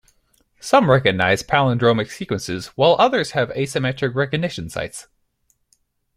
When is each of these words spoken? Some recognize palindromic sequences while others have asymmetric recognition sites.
Some 0.59 0.89
recognize 0.89 1.43
palindromic 1.43 2.09
sequences 2.09 2.69
while 2.69 2.95
others 2.97 3.33
have 3.33 3.49
asymmetric 3.49 4.15
recognition 4.15 4.67
sites. 4.67 5.07